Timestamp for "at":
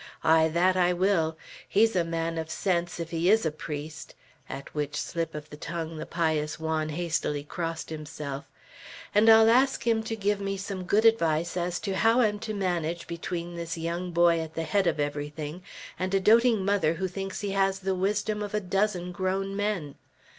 4.49-4.73, 14.39-14.55